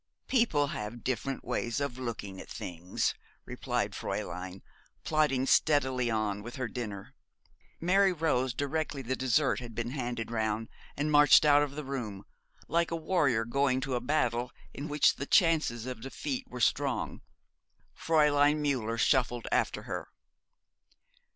[0.27, 3.13] 'People have different ways of looking at things,
[3.45, 4.63] replied Fräulein,
[5.03, 7.13] plodding steadily on with her dinner.
[7.79, 12.25] Mary rose directly the dessert had been handed round, and marched out of the room:
[12.67, 17.21] like a warrior going to a battle in which the chances of defeat were strong.
[17.95, 20.07] Fräulein Müller shuffled after her.